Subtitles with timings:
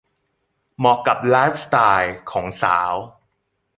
[0.77, 2.93] เหมาะกับไลฟ์สไตล์ของสาว